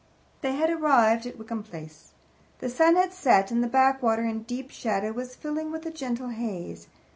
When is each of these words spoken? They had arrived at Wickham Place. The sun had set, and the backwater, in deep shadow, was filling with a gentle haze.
They 0.41 0.53
had 0.53 0.71
arrived 0.71 1.27
at 1.27 1.37
Wickham 1.37 1.61
Place. 1.61 2.13
The 2.57 2.69
sun 2.69 2.95
had 2.95 3.13
set, 3.13 3.51
and 3.51 3.63
the 3.63 3.67
backwater, 3.67 4.23
in 4.23 4.41
deep 4.41 4.71
shadow, 4.71 5.11
was 5.11 5.35
filling 5.35 5.69
with 5.71 5.85
a 5.85 5.91
gentle 5.91 6.29
haze. 6.29 6.87